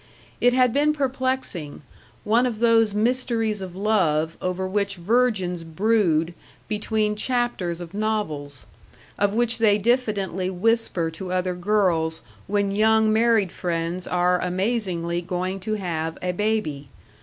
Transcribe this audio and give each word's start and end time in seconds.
It 0.39 0.53
had 0.53 0.73
been 0.73 0.93
perplexing 0.93 1.83
one 2.23 2.47
of 2.47 2.57
those 2.57 2.95
mysteries 2.95 3.61
of 3.61 3.75
love 3.75 4.35
over 4.41 4.67
which 4.67 4.95
virgins 4.95 5.63
brood 5.63 6.33
between 6.67 7.15
chapters 7.15 7.79
of 7.79 7.93
novels, 7.93 8.65
of 9.19 9.35
which 9.35 9.59
they 9.59 9.77
diffidently 9.77 10.49
whisper 10.49 11.11
to 11.11 11.31
other 11.31 11.55
girls 11.55 12.23
when 12.47 12.71
young 12.71 13.13
married 13.13 13.51
friends 13.51 14.07
are 14.07 14.39
amazingly 14.41 15.21
going 15.21 15.59
to 15.59 15.75
have 15.75 16.17
a 16.23 16.31
baby. 16.31 16.89